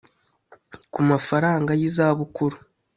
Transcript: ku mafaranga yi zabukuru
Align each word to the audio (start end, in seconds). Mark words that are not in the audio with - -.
ku 0.93 0.99
mafaranga 1.09 1.71
yi 1.79 1.87
zabukuru 1.95 2.57